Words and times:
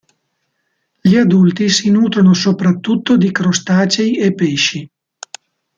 Gli 0.99 1.15
adulti 1.15 1.69
si 1.69 1.91
nutrono 1.91 2.33
soprattutto 2.33 3.17
di 3.17 3.31
crostacei 3.31 4.17
e 4.17 4.33
pesci. 4.33 4.91